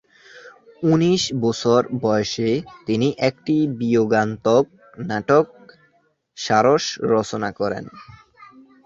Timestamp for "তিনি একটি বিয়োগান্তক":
2.87-4.63